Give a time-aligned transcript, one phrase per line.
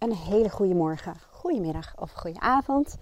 [0.00, 2.96] een hele goede morgen, goedemiddag of goede avond.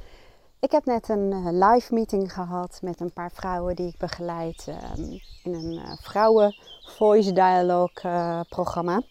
[0.59, 4.67] Ik heb net een uh, live meeting gehad met een paar vrouwen die ik begeleid
[4.69, 6.57] um, in een uh, vrouwen
[6.97, 9.03] voice dialogue uh, programma.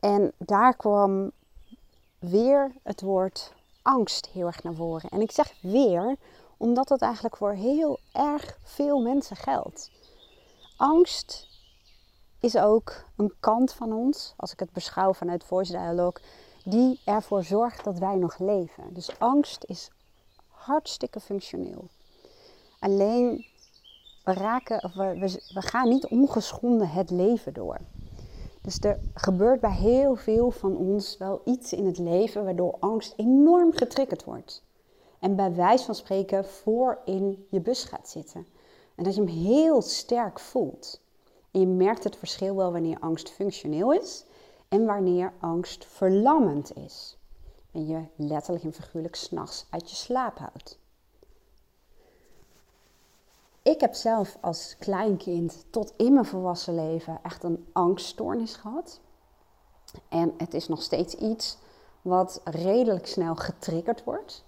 [0.00, 1.30] En daar kwam
[2.18, 3.52] weer het woord
[3.82, 5.10] angst heel erg naar voren.
[5.10, 6.16] En ik zeg weer
[6.56, 9.90] omdat het eigenlijk voor heel erg veel mensen geldt.
[10.76, 11.48] Angst
[12.40, 16.22] is ook een kant van ons, als ik het beschouw vanuit voice dialogue,
[16.64, 18.94] die ervoor zorgt dat wij nog leven.
[18.94, 19.90] Dus angst is
[20.48, 21.88] hartstikke functioneel.
[22.78, 23.46] Alleen
[24.24, 27.80] we, raken, of we, we, gaan niet ongeschonden het leven door.
[28.60, 33.14] Dus er gebeurt bij heel veel van ons wel iets in het leven waardoor angst
[33.16, 34.62] enorm getriggerd wordt.
[35.18, 38.46] En bij wijze van spreken voor in je bus gaat zitten.
[38.94, 41.00] En dat je hem heel sterk voelt.
[41.50, 44.24] En je merkt het verschil wel wanneer angst functioneel is
[44.72, 47.18] en wanneer angst verlammend is.
[47.72, 50.78] En je letterlijk en figuurlijk s'nachts uit je slaap houdt.
[53.62, 59.00] Ik heb zelf als kleinkind tot in mijn volwassen leven echt een angststoornis gehad.
[60.08, 61.58] En het is nog steeds iets
[62.02, 64.44] wat redelijk snel getriggerd wordt.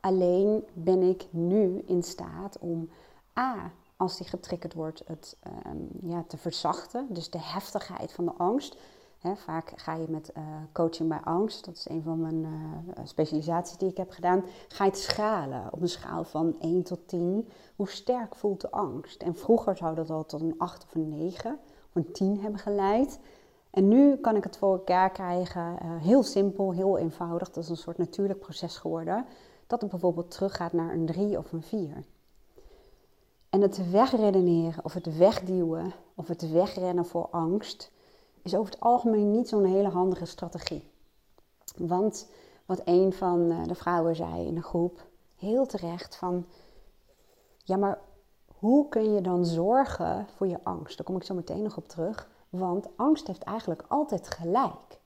[0.00, 2.90] Alleen ben ik nu in staat om
[3.38, 5.36] A, als die getriggerd wordt, het
[5.66, 7.06] um, ja, te verzachten.
[7.08, 8.76] Dus de heftigheid van de angst.
[9.22, 10.42] Vaak ga je met uh,
[10.72, 14.84] coaching bij angst, dat is een van mijn uh, specialisaties die ik heb gedaan, ga
[14.84, 17.48] je het schalen op een schaal van 1 tot 10.
[17.76, 19.22] Hoe sterk voelt de angst?
[19.22, 22.60] En vroeger zou dat al tot een 8 of een 9 of een 10 hebben
[22.60, 23.18] geleid.
[23.70, 27.50] En nu kan ik het voor elkaar krijgen, uh, heel simpel, heel eenvoudig.
[27.50, 29.24] Dat is een soort natuurlijk proces geworden.
[29.66, 32.04] Dat het bijvoorbeeld teruggaat naar een 3 of een 4.
[33.50, 37.91] En het wegredeneren of het wegduwen of het wegrennen voor angst
[38.42, 40.90] is over het algemeen niet zo'n hele handige strategie.
[41.76, 42.30] Want
[42.66, 46.46] wat een van eh, de vrouwen zei in de groep, heel terecht van,
[47.64, 48.00] ja maar
[48.58, 50.96] hoe kun je dan zorgen voor je angst?
[50.96, 55.00] Daar kom ik zo meteen nog op terug, want angst heeft eigenlijk altijd gelijk.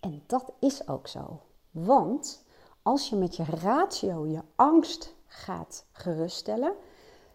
[0.00, 1.40] En dat is ook zo.
[1.70, 2.44] Want
[2.82, 6.72] als je met je ratio je angst gaat geruststellen,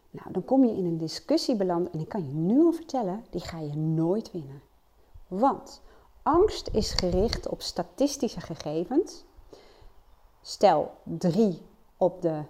[0.10, 3.26] nou, dan kom je in een discussie beland en ik kan je nu al vertellen,
[3.30, 4.62] die ga je nooit winnen.
[5.32, 5.82] Want
[6.24, 9.24] angst is gericht op statistische gegevens.
[10.42, 11.62] Stel 3
[11.98, 12.44] op de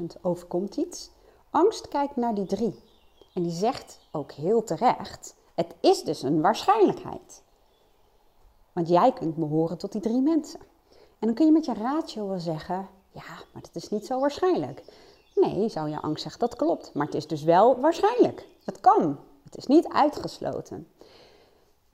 [0.00, 1.10] 100.000 overkomt iets.
[1.50, 2.82] Angst kijkt naar die 3
[3.34, 7.42] en die zegt ook heel terecht: het is dus een waarschijnlijkheid.
[8.72, 10.60] Want jij kunt behoren tot die drie mensen.
[11.18, 14.20] En dan kun je met je ratio wel zeggen: ja, maar dat is niet zo
[14.20, 14.82] waarschijnlijk.
[15.34, 16.94] Nee, zou je angst zeggen, dat klopt.
[16.94, 18.46] Maar het is dus wel waarschijnlijk.
[18.64, 19.18] Het kan.
[19.44, 20.88] Het is niet uitgesloten.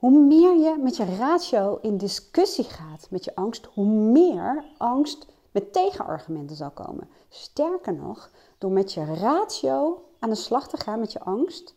[0.05, 5.25] Hoe meer je met je ratio in discussie gaat met je angst, hoe meer angst
[5.51, 7.09] met tegenargumenten zal komen.
[7.29, 11.75] Sterker nog, door met je ratio aan de slag te gaan met je angst,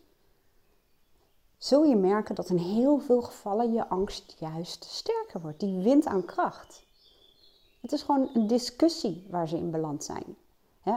[1.57, 5.59] zul je merken dat in heel veel gevallen je angst juist sterker wordt.
[5.59, 6.83] Die wint aan kracht.
[7.81, 10.35] Het is gewoon een discussie waar ze in beland zijn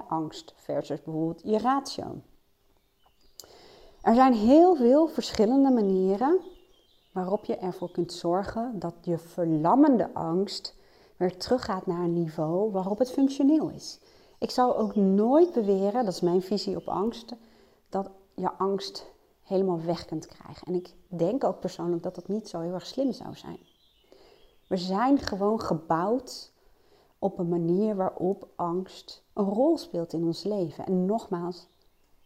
[0.08, 2.20] angst versus bijvoorbeeld je ratio.
[4.02, 6.40] Er zijn heel veel verschillende manieren
[7.12, 10.74] waarop je ervoor kunt zorgen dat je verlammende angst
[11.16, 13.98] weer teruggaat naar een niveau waarop het functioneel is.
[14.38, 17.34] Ik zou ook nooit beweren, dat is mijn visie op angst,
[17.88, 19.10] dat je angst
[19.42, 20.66] helemaal weg kunt krijgen.
[20.66, 23.58] En ik denk ook persoonlijk dat dat niet zo heel erg slim zou zijn.
[24.68, 26.52] We zijn gewoon gebouwd
[27.18, 30.86] op een manier waarop angst een rol speelt in ons leven.
[30.86, 31.66] En nogmaals,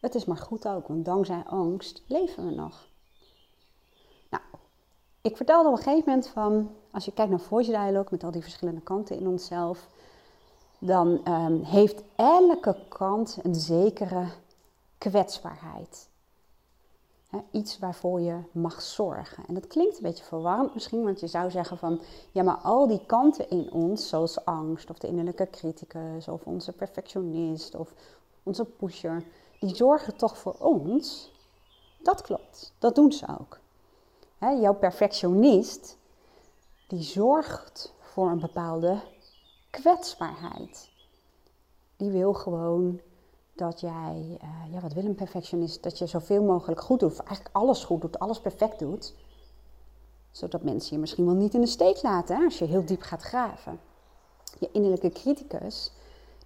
[0.00, 2.85] het is maar goed ook, want dankzij angst leven we nog.
[5.26, 8.30] Ik vertelde op een gegeven moment van, als je kijkt naar voice dialogue met al
[8.30, 9.88] die verschillende kanten in onszelf,
[10.78, 14.26] dan um, heeft elke kant een zekere
[14.98, 16.08] kwetsbaarheid
[17.50, 19.44] iets waarvoor je mag zorgen.
[19.46, 22.00] En dat klinkt een beetje verwarrend misschien, want je zou zeggen van
[22.32, 26.72] ja, maar al die kanten in ons, zoals angst of de innerlijke criticus of onze
[26.72, 27.92] perfectionist of
[28.42, 29.24] onze pusher,
[29.60, 31.32] die zorgen toch voor ons.
[32.02, 33.58] Dat klopt, dat doen ze ook.
[34.40, 35.98] Jouw perfectionist,
[36.88, 39.00] die zorgt voor een bepaalde
[39.70, 40.90] kwetsbaarheid.
[41.96, 43.00] Die wil gewoon
[43.54, 45.82] dat jij, uh, ja, wat wil een perfectionist?
[45.82, 49.14] Dat je zoveel mogelijk goed doet, of eigenlijk alles goed doet, alles perfect doet.
[50.30, 53.02] Zodat mensen je misschien wel niet in de steek laten hè, als je heel diep
[53.02, 53.80] gaat graven.
[54.58, 55.92] Je innerlijke criticus,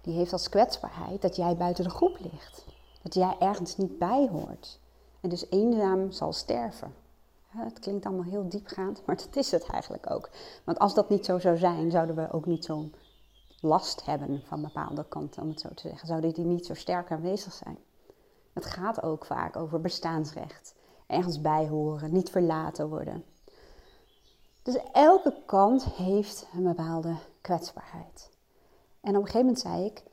[0.01, 2.65] die heeft als kwetsbaarheid dat jij buiten de groep ligt.
[3.01, 4.79] Dat jij ergens niet bij hoort.
[5.21, 7.00] En dus eenzaam zal sterven.
[7.57, 10.29] Het klinkt allemaal heel diepgaand, maar dat is het eigenlijk ook.
[10.63, 12.93] Want als dat niet zo zou zijn, zouden we ook niet zo'n
[13.59, 16.07] last hebben van bepaalde kanten, om het zo te zeggen.
[16.07, 17.77] Zouden die niet zo sterk aanwezig zijn.
[18.53, 20.75] Het gaat ook vaak over bestaansrecht.
[21.07, 23.23] Ergens bij horen, niet verlaten worden.
[24.61, 28.29] Dus elke kant heeft een bepaalde kwetsbaarheid.
[29.01, 30.03] En op een gegeven moment zei ik,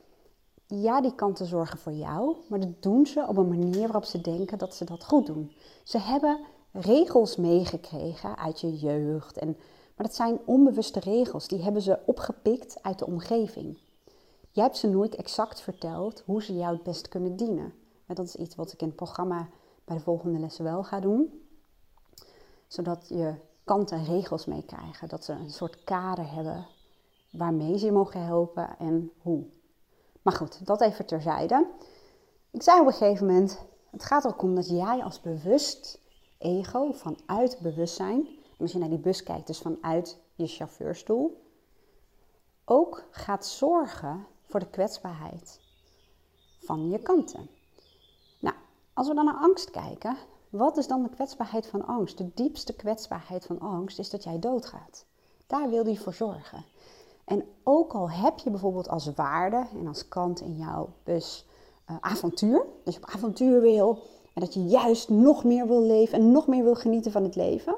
[0.65, 4.21] ja, die kanten zorgen voor jou, maar dat doen ze op een manier waarop ze
[4.21, 5.51] denken dat ze dat goed doen.
[5.83, 6.39] Ze hebben
[6.71, 9.47] regels meegekregen uit je jeugd, en,
[9.95, 13.77] maar dat zijn onbewuste regels, die hebben ze opgepikt uit de omgeving.
[14.51, 17.73] Jij hebt ze nooit exact verteld hoe ze jou het best kunnen dienen.
[18.05, 19.49] En dat is iets wat ik in het programma
[19.85, 21.43] bij de volgende lessen wel ga doen.
[22.67, 25.07] Zodat je kanten en regels meekrijgen.
[25.07, 26.67] Dat ze een soort kader hebben
[27.29, 29.45] waarmee ze je mogen helpen en hoe.
[30.21, 31.67] Maar goed, dat even terzijde.
[32.51, 33.59] Ik zei op een gegeven moment,
[33.91, 35.99] het gaat er ook om dat jij als bewust
[36.39, 41.43] ego, vanuit bewustzijn, en als je naar die bus kijkt, dus vanuit je chauffeurstoel,
[42.65, 45.59] ook gaat zorgen voor de kwetsbaarheid
[46.59, 47.49] van je kanten.
[48.39, 48.55] Nou,
[48.93, 50.17] als we dan naar angst kijken,
[50.49, 52.17] wat is dan de kwetsbaarheid van angst?
[52.17, 55.05] De diepste kwetsbaarheid van angst is dat jij doodgaat.
[55.47, 56.65] Daar wil die voor zorgen.
[57.25, 61.45] En ook al heb je bijvoorbeeld als waarde en als kant in jouw bus
[61.89, 64.03] uh, avontuur, dus je op avontuur wil
[64.33, 67.35] en dat je juist nog meer wil leven en nog meer wil genieten van het
[67.35, 67.75] leven.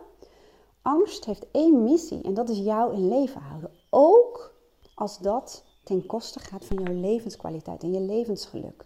[0.81, 3.71] Angst heeft één missie en dat is jou in leven houden.
[3.89, 4.53] Ook
[4.95, 8.86] als dat ten koste gaat van jouw levenskwaliteit en je levensgeluk.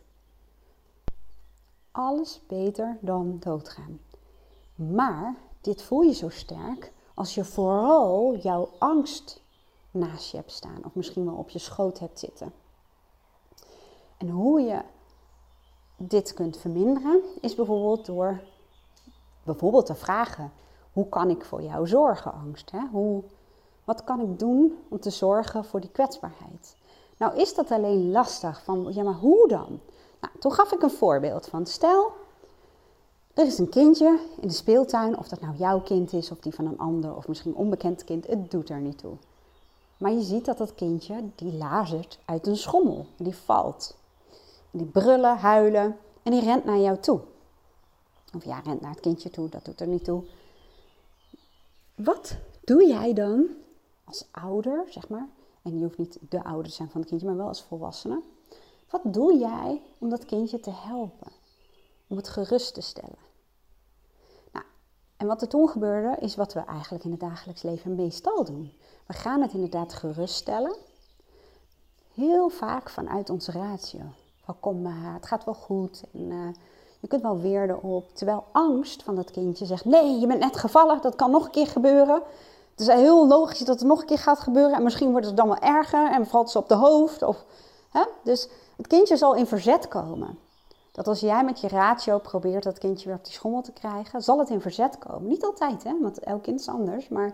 [1.91, 4.00] Alles beter dan doodgaan.
[4.75, 9.44] Maar dit voel je zo sterk als je vooral jouw angst
[9.91, 12.53] naast je hebt staan of misschien wel op je schoot hebt zitten.
[14.17, 14.81] En hoe je
[15.97, 18.42] dit kunt verminderen is bijvoorbeeld door
[19.44, 20.51] bijvoorbeeld te vragen:
[20.94, 22.71] hoe kan ik voor jou zorgen, angst?
[22.71, 22.80] Hè?
[22.92, 23.24] Hoe,
[23.83, 26.75] wat kan ik doen om te zorgen voor die kwetsbaarheid?
[27.18, 29.80] Nou is dat alleen lastig van, ja maar hoe dan?
[30.21, 32.12] Nou, toen gaf ik een voorbeeld van, stel,
[33.33, 36.53] er is een kindje in de speeltuin, of dat nou jouw kind is of die
[36.53, 39.13] van een ander of misschien een onbekend kind, het doet er niet toe.
[39.98, 43.06] Maar je ziet dat dat kindje, die lazert uit een schommel.
[43.18, 43.95] Die valt.
[44.77, 47.22] Die brullen, huilen en die rent naar jou toe.
[48.36, 50.24] Of ja, rent naar het kindje toe, dat doet er niet toe.
[51.95, 53.48] Wat doe jij dan
[54.04, 55.27] als ouder, zeg maar?
[55.62, 58.22] En je hoeft niet de ouder te zijn van het kindje, maar wel als volwassene.
[58.89, 61.31] Wat doe jij om dat kindje te helpen?
[62.07, 63.19] Om het gerust te stellen?
[64.51, 64.66] Nou,
[65.18, 68.74] en wat er toen gebeurde, is wat we eigenlijk in het dagelijks leven meestal doen.
[69.07, 70.75] We gaan het inderdaad geruststellen.
[72.13, 74.01] Heel vaak vanuit onze ratio.
[74.59, 76.03] Kom maar, het gaat wel goed.
[76.13, 76.47] En, uh,
[77.00, 78.06] je kunt wel weer erop.
[78.13, 81.51] Terwijl angst van dat kindje zegt: nee, je bent net gevallen, dat kan nog een
[81.51, 82.21] keer gebeuren.
[82.71, 84.77] Het is heel logisch dat het nog een keer gaat gebeuren.
[84.77, 87.24] En misschien wordt het dan wel erger en valt ze op de hoofd.
[87.24, 87.45] Of,
[87.89, 88.03] hè?
[88.24, 90.39] Dus het kindje zal in verzet komen.
[90.91, 94.21] Dat als jij met je ratio probeert dat kindje weer op die schommel te krijgen,
[94.21, 95.27] zal het in verzet komen.
[95.27, 95.91] Niet altijd, hè?
[96.01, 97.07] want elk kind is anders.
[97.07, 97.33] Maar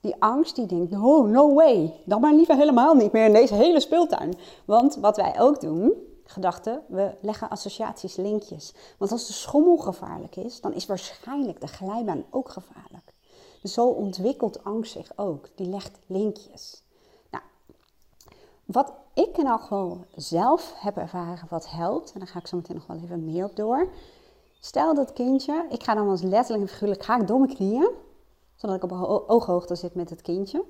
[0.00, 3.54] die angst die denkt, oh, no way, dan maar liever helemaal niet meer in deze
[3.54, 4.34] hele speeltuin.
[4.64, 5.92] Want wat wij ook doen,
[6.32, 8.74] gedachten, we leggen associaties, linkjes.
[8.98, 13.12] Want als de schommel gevaarlijk is, dan is waarschijnlijk de glijbaan ook gevaarlijk.
[13.62, 15.48] Dus zo ontwikkelt angst zich ook.
[15.54, 16.82] Die legt linkjes.
[17.30, 17.44] Nou,
[18.64, 22.56] wat ik in elk geval zelf heb ervaren wat helpt, en daar ga ik zo
[22.56, 23.88] meteen nog wel even meer op door.
[24.60, 27.90] Stel dat kindje, ik ga dan als letterlijk en figuurlijk, ga ik door mijn knieën
[28.62, 30.64] zodat ik op ooghoogte zit met het kindje.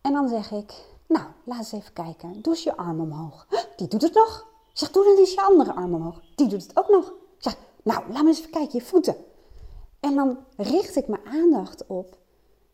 [0.00, 2.42] En dan zeg ik, nou, laat eens even kijken.
[2.42, 3.46] Doe eens je arm omhoog.
[3.76, 4.46] Die doet het nog.
[4.72, 6.20] Zeg, doe dan eens je andere arm omhoog.
[6.34, 7.12] Die doet het ook nog.
[7.38, 9.16] Zeg, nou, laat eens even kijken, je voeten.
[10.00, 12.18] En dan richt ik mijn aandacht op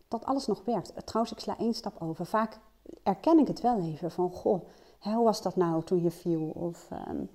[0.09, 1.07] dat alles nog werkt.
[1.07, 2.27] Trouwens, ik sla één stap over.
[2.27, 2.59] Vaak
[3.03, 4.69] erken ik het wel even van, goh,
[5.01, 6.51] hoe was dat nou toen je viel?
[6.55, 7.31] Of um,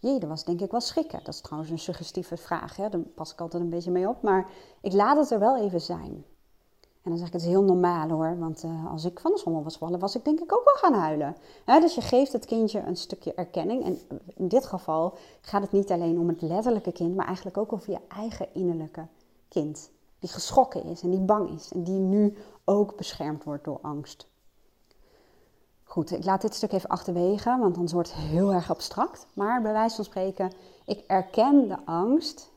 [0.00, 1.18] Jee, dat was denk ik wel schrikken.
[1.24, 2.88] Dat is trouwens een suggestieve vraag, hè?
[2.88, 4.22] daar pas ik altijd een beetje mee op.
[4.22, 4.50] Maar
[4.80, 6.24] ik laat het er wel even zijn.
[7.08, 9.38] En dan zeg ik, het is heel normaal hoor, want uh, als ik van de
[9.38, 11.36] schommel was vallen, was ik denk ik ook wel gaan huilen.
[11.64, 13.84] dus je geeft het kindje een stukje erkenning.
[13.84, 13.98] En
[14.34, 17.90] in dit geval gaat het niet alleen om het letterlijke kind, maar eigenlijk ook over
[17.90, 19.06] je eigen innerlijke
[19.48, 19.90] kind.
[20.18, 24.26] Die geschrokken is en die bang is en die nu ook beschermd wordt door angst.
[25.84, 29.26] Goed, ik laat dit stuk even achterwege, want anders wordt het heel erg abstract.
[29.32, 30.52] Maar bij wijze van spreken,
[30.84, 32.50] ik erken de angst.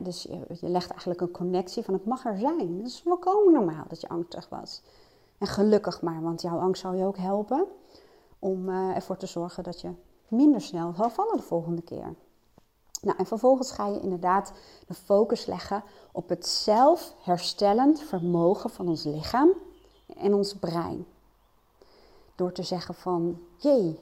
[0.00, 2.76] Dus je, legt eigenlijk een connectie van het mag er zijn.
[2.76, 4.82] Het is volkomen normaal dat je angstig was.
[5.38, 7.66] En gelukkig maar, want jouw angst zou je ook helpen
[8.38, 9.90] om uh, ervoor te zorgen dat je
[10.28, 12.14] minder snel zal vallen de volgende keer.
[13.02, 14.52] Nou, en vervolgens ga je inderdaad
[14.86, 19.50] de focus leggen op het zelfherstellend vermogen van ons lichaam
[20.16, 21.06] en ons brein.
[22.34, 24.00] Door te zeggen van, jee,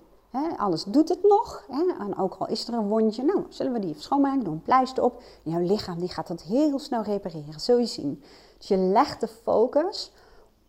[0.57, 1.67] alles doet het nog.
[1.99, 4.63] En ook al is er een wondje, nou, zullen we die even schoonmaken, doen een
[4.63, 5.23] pleister op.
[5.43, 8.23] Jouw lichaam die gaat dat heel snel repareren, zul je zien.
[8.59, 10.13] Dus je legt de focus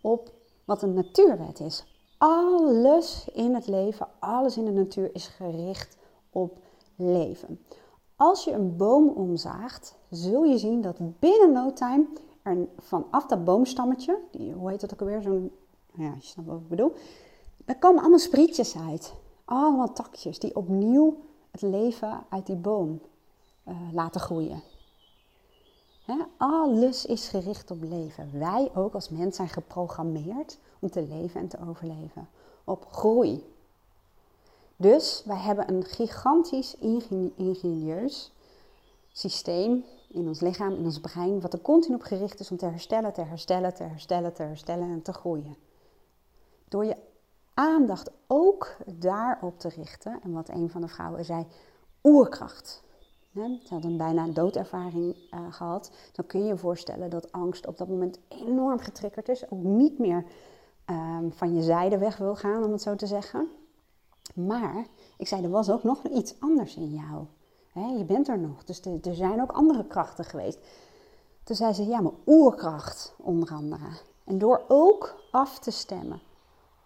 [0.01, 0.31] op
[0.65, 1.85] wat een natuurwet is.
[2.17, 5.97] Alles in het leven, alles in de natuur is gericht
[6.29, 6.57] op
[6.95, 7.59] leven.
[8.15, 12.07] Als je een boom omzaagt, zul je zien dat binnen no time
[12.41, 15.51] er vanaf dat boomstammetje, die, hoe heet dat ook alweer, zo'n,
[15.93, 16.93] ja, je snapt wat ik bedoel,
[17.65, 19.13] er komen allemaal sprietjes uit.
[19.49, 21.17] Allemaal takjes die opnieuw
[21.51, 23.01] het leven uit die boom
[23.67, 24.61] uh, laten groeien.
[26.37, 28.39] alles is gericht op leven.
[28.39, 32.29] Wij ook als mens zijn geprogrammeerd om te leven en te overleven.
[32.63, 33.43] Op groei.
[34.75, 36.77] Dus wij hebben een gigantisch
[37.35, 38.31] ingenieus
[39.11, 42.65] systeem in ons lichaam, in ons brein, wat er continu op gericht is om te
[42.65, 45.55] herstellen, te herstellen, te herstellen, te herstellen en te groeien.
[46.67, 46.95] Door je
[47.59, 51.45] aandacht ook daarop te richten, en wat een van de vrouwen zei,
[52.03, 52.83] oerkracht.
[53.33, 55.91] Ze had een bijna doodervaring uh, gehad.
[56.11, 59.51] Dan kun je je voorstellen dat angst op dat moment enorm getriggerd is.
[59.51, 60.25] Ook niet meer
[60.85, 63.47] um, van je zijde weg wil gaan, om het zo te zeggen.
[64.35, 64.85] Maar
[65.17, 67.25] ik zei, er was ook nog iets anders in jou.
[67.97, 70.59] je bent er nog, dus er zijn ook andere krachten geweest.
[71.43, 73.89] Toen zei ze, ja, maar oerkracht onder andere.
[74.23, 76.21] En door ook af te stemmen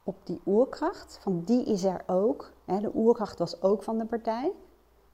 [0.03, 2.51] op die oerkracht, van die is er ook.
[2.65, 4.51] de oerkracht was ook van de partij.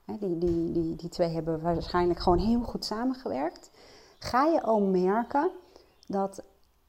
[0.05, 3.71] die, die, die, die twee hebben waarschijnlijk gewoon heel goed samengewerkt.
[4.19, 5.51] Ga je al merken
[6.07, 6.43] dat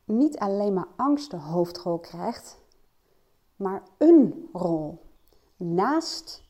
[0.05, 2.59] niet alleen maar angst de hoofdrol krijgt,
[3.57, 5.03] maar een rol
[5.57, 6.43] naast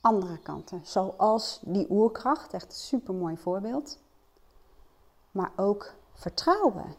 [0.00, 0.80] andere kanten.
[0.84, 3.98] Zoals die oerkracht, echt een super mooi voorbeeld.
[5.30, 6.94] Maar ook vertrouwen.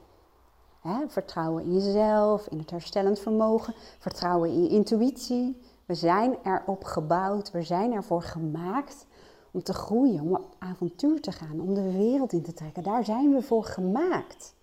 [1.08, 5.62] Vertrouwen in jezelf, in het herstellend vermogen, vertrouwen in je intuïtie.
[5.86, 9.06] We zijn erop gebouwd, we zijn ervoor gemaakt
[9.52, 12.84] om te groeien, om op avontuur te gaan, om de wereld in te trekken.
[12.84, 14.56] Daar zijn we voor gemaakt.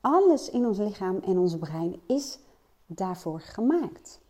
[0.00, 2.38] Alles in ons lichaam en ons brein is
[2.86, 4.20] daarvoor gemaakt.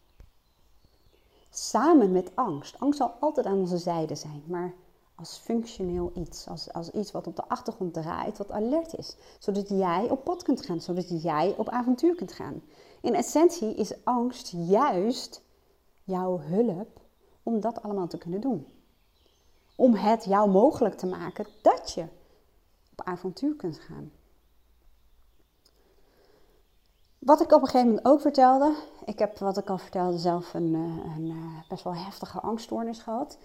[1.50, 2.78] Samen met angst.
[2.78, 4.74] Angst zal altijd aan onze zijde zijn, maar
[5.20, 6.46] als functioneel iets.
[6.48, 9.16] Als, als iets wat op de achtergrond draait, wat alert is.
[9.38, 12.62] Zodat jij op pad kunt gaan, zodat jij op avontuur kunt gaan.
[13.00, 15.42] In essentie is angst juist
[16.04, 17.00] jouw hulp
[17.42, 18.66] om dat allemaal te kunnen doen.
[19.76, 22.04] Om het jou mogelijk te maken dat je
[22.92, 24.12] op avontuur kunt gaan.
[27.18, 28.74] Wat ik op een gegeven moment ook vertelde,
[29.04, 32.98] ik heb wat ik al vertelde zelf een, eh, een, eh, best wel heftige angststoornis
[32.98, 33.38] gehad.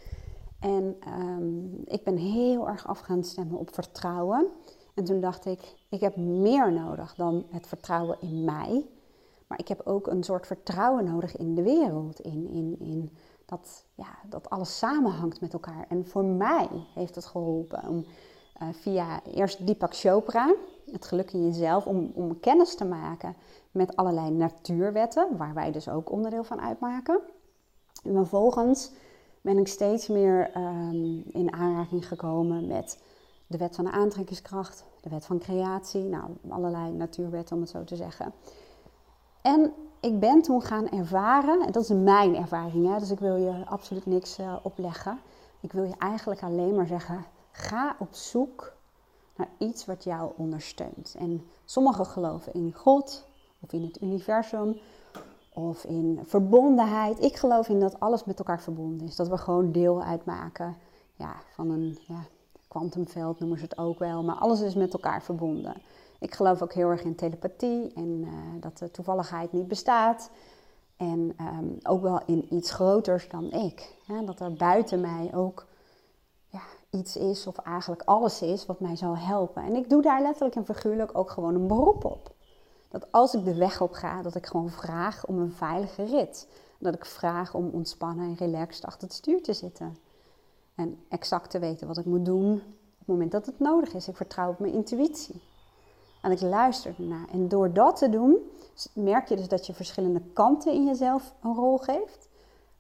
[0.66, 4.48] En ehm, ik ben heel erg af gaan stemmen op vertrouwen.
[4.94, 8.86] En toen dacht ik, ik heb meer nodig dan het vertrouwen in mij.
[9.48, 12.20] Maar ik heb ook een soort vertrouwen nodig in de wereld.
[12.20, 13.12] In, in, in
[13.46, 15.86] dat, ja, dat alles samenhangt met elkaar.
[15.90, 18.06] En voor mij heeft het geholpen om
[18.62, 20.56] uh, via eerst Deepak Chopra,
[20.92, 23.36] het geluk in jezelf, om, om kennis te maken
[23.72, 27.20] met allerlei natuurwetten, waar wij dus ook onderdeel van uitmaken.
[28.04, 28.92] En vervolgens
[29.46, 33.02] ben ik steeds meer um, in aanraking gekomen met
[33.48, 37.84] de wet van de aantrekkingskracht, de wet van creatie, nou, allerlei natuurwetten om het zo
[37.84, 38.34] te zeggen.
[39.42, 43.36] En ik ben toen gaan ervaren, en dat is mijn ervaring, hè, dus ik wil
[43.36, 45.20] je absoluut niks uh, opleggen.
[45.60, 48.74] Ik wil je eigenlijk alleen maar zeggen, ga op zoek
[49.36, 51.16] naar iets wat jou ondersteunt.
[51.20, 53.26] En sommigen geloven in God,
[53.60, 54.80] of in het universum,
[55.56, 57.24] of in verbondenheid.
[57.24, 59.16] Ik geloof in dat alles met elkaar verbonden is.
[59.16, 60.78] Dat we gewoon deel uitmaken
[61.16, 61.98] ja, van een
[62.68, 64.24] kwantumveld, noemen ze het ook wel.
[64.24, 65.82] Maar alles is met elkaar verbonden.
[66.20, 70.30] Ik geloof ook heel erg in telepathie en uh, dat de toevalligheid niet bestaat.
[70.98, 73.96] En um, ook wel in iets groters dan ik.
[74.26, 75.66] Dat er buiten mij ook
[76.48, 79.64] ja, iets is, of eigenlijk alles is, wat mij zal helpen.
[79.64, 82.35] En ik doe daar letterlijk en figuurlijk ook gewoon een beroep op.
[82.96, 86.48] Dat als ik de weg op ga, dat ik gewoon vraag om een veilige rit.
[86.80, 89.98] Dat ik vraag om ontspannen en relaxed achter het stuur te zitten.
[90.76, 94.08] En exact te weten wat ik moet doen op het moment dat het nodig is.
[94.08, 95.42] Ik vertrouw op mijn intuïtie.
[96.22, 97.28] En ik luister ernaar.
[97.32, 98.38] En door dat te doen,
[98.94, 102.30] merk je dus dat je verschillende kanten in jezelf een rol geeft.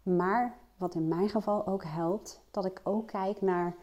[0.04, 3.76] Maar wat in mijn geval ook helpt, dat ik ook kijk naar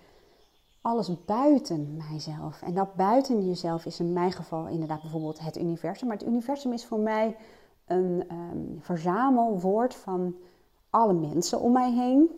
[0.83, 2.63] alles buiten mijzelf.
[2.63, 6.09] En dat buiten jezelf is in mijn geval inderdaad bijvoorbeeld het universum.
[6.09, 7.37] Maar het universum is voor mij
[7.87, 10.35] een um, verzamelwoord van
[10.91, 12.31] alle mensen om mij heen.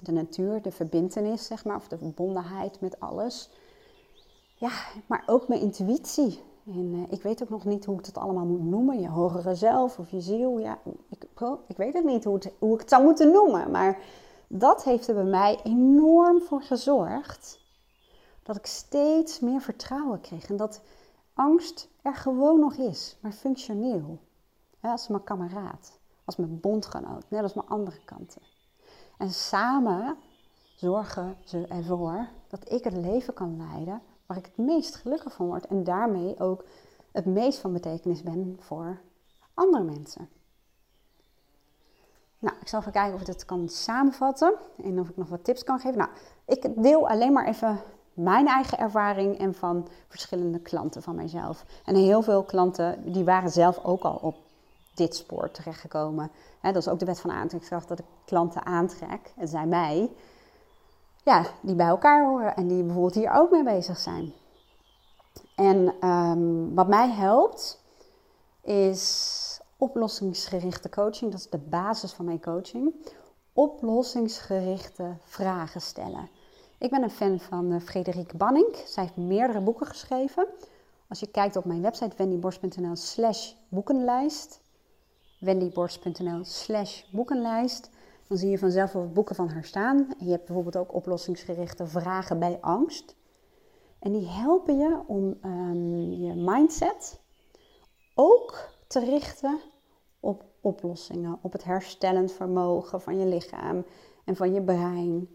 [0.00, 3.50] de natuur, de verbindenis, zeg maar, of de verbondenheid met alles.
[4.54, 4.70] Ja,
[5.06, 6.42] maar ook mijn intuïtie.
[6.66, 9.00] En uh, ik weet ook nog niet hoe ik het allemaal moet noemen.
[9.00, 10.58] Je hogere zelf of je ziel.
[10.58, 11.24] Ja, ik,
[11.66, 13.70] ik weet ook niet hoe, het, hoe ik het zou moeten noemen.
[13.70, 13.98] Maar
[14.48, 17.60] dat heeft er bij mij enorm voor gezorgd.
[18.42, 20.48] Dat ik steeds meer vertrouwen kreeg.
[20.48, 20.80] En dat
[21.34, 24.18] angst er gewoon nog is, maar functioneel.
[24.80, 28.42] Als mijn kameraad, als mijn bondgenoot, net als mijn andere kanten.
[29.18, 30.16] En samen
[30.76, 35.46] zorgen ze ervoor dat ik het leven kan leiden waar ik het meest gelukkig van
[35.46, 35.66] word.
[35.66, 36.64] En daarmee ook
[37.12, 39.00] het meest van betekenis ben voor
[39.54, 40.28] andere mensen.
[42.38, 45.44] Nou, ik zal even kijken of ik het kan samenvatten en of ik nog wat
[45.44, 45.98] tips kan geven.
[45.98, 46.10] Nou,
[46.46, 47.80] ik deel alleen maar even
[48.12, 51.64] mijn eigen ervaring en van verschillende klanten van mijzelf.
[51.84, 54.36] En heel veel klanten die waren zelf ook al op
[54.94, 56.30] dit spoor terechtgekomen.
[56.60, 60.10] dat is ook de wet van aantrekkingskracht, dat ik klanten aantrek, en zij mij,
[61.24, 64.32] ja, die bij elkaar horen en die bijvoorbeeld hier ook mee bezig zijn.
[65.54, 67.80] En ehm, wat mij helpt,
[68.62, 69.47] is
[69.78, 71.30] oplossingsgerichte coaching.
[71.30, 72.94] Dat is de basis van mijn coaching.
[73.52, 76.28] Oplossingsgerichte vragen stellen.
[76.78, 78.76] Ik ben een fan van uh, Frederike Banning.
[78.86, 80.46] Zij heeft meerdere boeken geschreven.
[81.08, 84.60] Als je kijkt op mijn website wendyborst.nl slash boekenlijst,
[85.40, 87.90] wendyborst.nl slash boekenlijst,
[88.28, 90.14] dan zie je vanzelf wel boeken van haar staan.
[90.18, 93.16] Je hebt bijvoorbeeld ook oplossingsgerichte vragen bij angst.
[93.98, 97.20] En die helpen je om ehm, je mindset
[98.14, 99.60] ook te richten
[100.20, 103.84] op oplossingen, op het herstellend vermogen van je lichaam
[104.24, 105.28] en van je brein.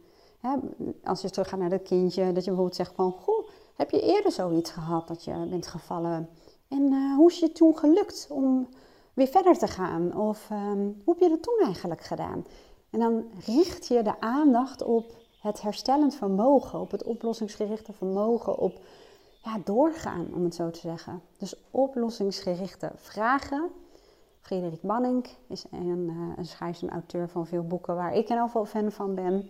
[1.03, 4.01] als je terug gaat naar dat kindje, dat je bijvoorbeeld zegt van, goh, heb je
[4.01, 6.29] eerder zoiets gehad dat je bent gevallen?
[6.67, 8.67] En uh, hoe is je toen gelukt om
[9.13, 10.17] weer verder te gaan?
[10.17, 12.45] Of ehm, hoe heb je dat toen eigenlijk gedaan?
[12.89, 18.79] En dan richt je de aandacht op het herstellend vermogen, op het oplossingsgerichte vermogen, op
[19.43, 21.21] ja, doorgaan, om het zo te zeggen.
[21.37, 23.69] Dus oplossingsgerichte vragen.
[24.39, 28.43] Frederik Banning is een, uh, een schrijver en auteur van veel boeken waar ik ieder
[28.43, 29.49] geval fan van ben.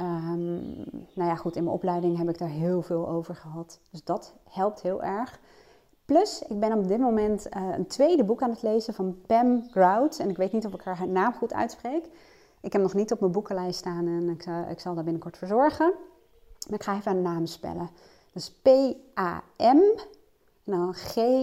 [0.00, 0.74] Um,
[1.14, 3.80] nou ja, goed, in mijn opleiding heb ik daar heel veel over gehad.
[3.90, 5.40] Dus dat helpt heel erg.
[6.04, 9.68] Plus, ik ben op dit moment uh, een tweede boek aan het lezen van Pam
[9.70, 10.18] Grout.
[10.18, 12.04] En ik weet niet of ik haar naam goed uitspreek.
[12.60, 15.38] Ik heb hem nog niet op mijn boekenlijst staan en ik, ik zal dat binnenkort
[15.38, 15.92] verzorgen.
[16.68, 17.90] Maar ik ga even een naam spellen.
[18.34, 19.80] Dus P-A-M,
[20.64, 21.42] dan G-R-O-U-T.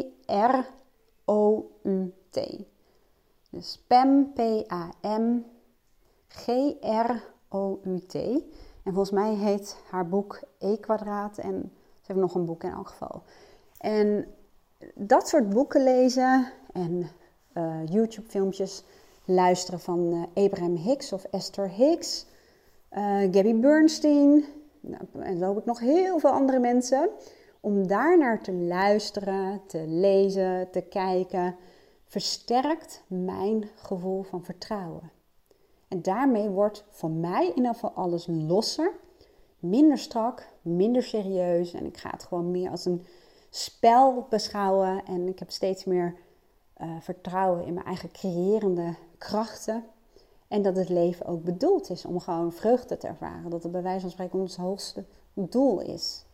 [3.50, 5.44] Dus PAM, P-A-M,
[6.28, 8.16] G-R-O-U-T.
[8.84, 12.72] En volgens mij heet haar boek E kwadraat en ze heeft nog een boek in
[12.72, 13.24] elk geval.
[13.78, 14.28] En
[14.96, 17.10] dat soort boeken lezen en
[17.54, 18.84] uh, YouTube-filmpjes
[19.26, 22.26] luisteren van uh, Abraham Hicks of Esther Hicks,
[22.92, 24.46] uh, Gabby Bernstein,
[24.82, 27.10] nou, en zo heb ik nog heel veel andere mensen.
[27.60, 31.56] Om daar naar te luisteren, te lezen, te kijken,
[32.06, 35.12] versterkt mijn gevoel van vertrouwen.
[35.88, 38.92] En daarmee wordt voor mij in ieder geval alles losser,
[39.60, 41.74] minder strak, minder serieus.
[41.74, 43.06] En ik ga het gewoon meer als een
[43.50, 45.06] spel beschouwen.
[45.06, 46.16] En ik heb steeds meer
[46.82, 49.84] uh, vertrouwen in mijn eigen creërende krachten.
[50.52, 53.50] En dat het leven ook bedoeld is om gewoon vreugde te ervaren.
[53.50, 56.26] Dat het bij wijze van spreken ons hoogste doel is.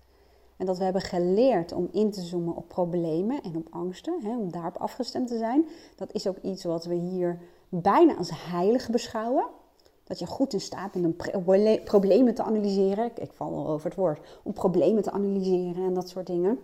[0.58, 4.38] En dat we hebben geleerd om in te zoomen op problemen en op angsten, hè,
[4.38, 5.68] om daarop afgestemd te zijn.
[5.96, 9.46] Dat is ook iets wat we hier bijna als heilig beschouwen.
[10.04, 11.16] Dat je goed in staat bent om
[11.84, 13.12] problemen te analyseren.
[13.16, 14.40] Ik val al over het woord.
[14.44, 16.60] Om problemen te analyseren en dat soort dingen.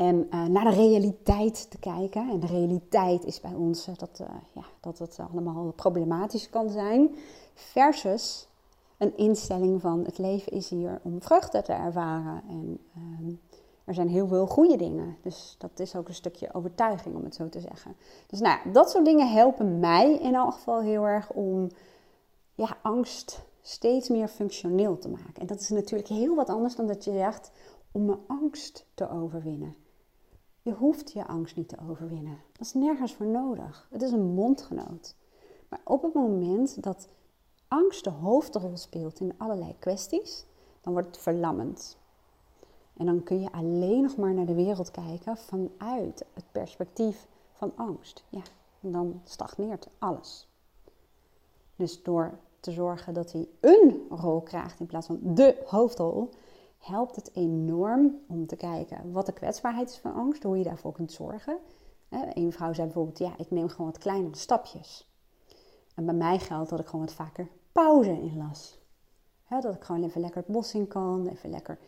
[0.00, 2.30] En uh, naar de realiteit te kijken.
[2.30, 6.70] En de realiteit is bij ons uh, dat, uh, ja, dat het allemaal problematisch kan
[6.70, 7.14] zijn.
[7.54, 8.48] Versus
[8.98, 12.42] een instelling van het leven is hier om vreugde te ervaren.
[12.48, 13.34] En ehm,
[13.84, 15.16] er zijn heel veel goede dingen.
[15.22, 17.96] Dus dat is ook een stukje overtuiging, om het zo te zeggen.
[18.26, 21.68] Dus nou dat soort dingen helpen mij in elk geval heel erg om
[22.54, 25.40] ja, angst steeds meer functioneel te maken.
[25.40, 27.50] En dat is natuurlijk heel wat anders dan dat je zegt
[27.92, 29.88] om mijn angst te overwinnen.
[30.62, 32.38] Je hoeft je angst niet te overwinnen.
[32.52, 33.88] Dat is nergens voor nodig.
[33.90, 35.14] Het is een mondgenoot.
[35.68, 37.08] Maar op het moment dat
[37.68, 40.44] angst de hoofdrol speelt in allerlei kwesties,
[40.80, 41.98] dan wordt het verlammend.
[42.96, 47.72] En dan kun je alleen nog maar naar de wereld kijken vanuit het perspectief van
[47.76, 48.24] angst.
[48.28, 48.42] Ja,
[48.80, 50.48] dan stagneert alles.
[51.76, 56.30] Dus door te zorgen dat hij een rol krijgt in plaats van de hoofdrol,
[56.80, 60.92] helpt het enorm om te kijken wat de kwetsbaarheid is van angst, hoe je daarvoor
[60.92, 61.58] kunt zorgen.
[62.34, 65.08] Een vrouw zei bijvoorbeeld, ja, ik neem gewoon wat kleinere stapjes.
[65.94, 68.78] En bij mij geldt dat ik gewoon wat vaker pauze in las.
[69.48, 71.78] dat ik gewoon even lekker het bos in kan, even lekker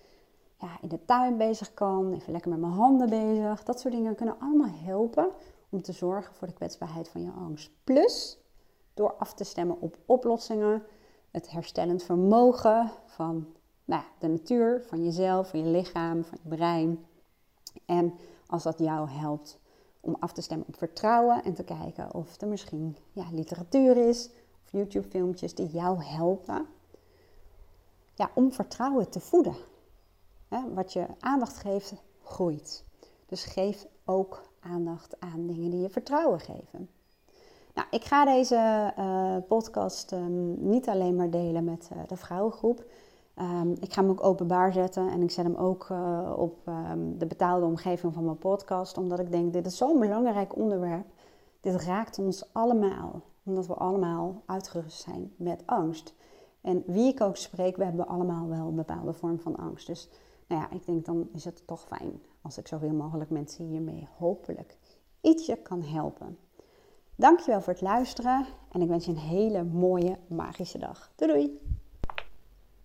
[0.56, 3.64] ja, in de tuin bezig kan, even lekker met mijn handen bezig.
[3.64, 5.28] Dat soort dingen kunnen allemaal helpen
[5.68, 7.70] om te zorgen voor de kwetsbaarheid van je angst.
[7.84, 8.38] Plus,
[8.94, 10.82] door af te stemmen op oplossingen,
[11.30, 13.46] het herstellend vermogen van
[13.84, 17.04] nou, de natuur, van jezelf, van je lichaam, van je brein.
[17.86, 18.14] En
[18.46, 19.58] als dat jou helpt
[20.00, 24.30] om af te stemmen op vertrouwen en te kijken of er misschien ja, literatuur is
[24.64, 26.66] of YouTube-filmpjes die jou helpen
[28.14, 29.54] ja, om vertrouwen te voeden.
[30.74, 32.84] wat je aandacht geeft, groeit.
[33.26, 36.88] Dus geef ook aandacht aan dingen die je vertrouwen geven.
[37.74, 42.84] Nou, ik ga deze uh, podcast um, niet alleen maar delen met uh, de vrouwengroep.
[43.40, 47.18] Um, ik ga hem ook openbaar zetten en ik zet hem ook uh, op um,
[47.18, 51.06] de betaalde omgeving van mijn podcast, omdat ik denk, dit is zo'n belangrijk onderwerp.
[51.60, 56.14] Dit raakt ons allemaal, omdat we allemaal uitgerust zijn met angst.
[56.60, 59.86] En wie ik ook spreek, we hebben allemaal wel een bepaalde vorm van angst.
[59.86, 60.08] Dus
[60.46, 64.08] nou ja, ik denk dan is het toch fijn als ik zoveel mogelijk mensen hiermee
[64.18, 64.76] hopelijk
[65.20, 66.38] ietsje kan helpen.
[67.16, 71.12] Dankjewel voor het luisteren en ik wens je een hele mooie magische dag.
[71.16, 71.60] Doei doei!